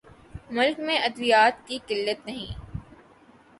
[0.51, 2.59] ملک میں ادویات کی قلت نہیں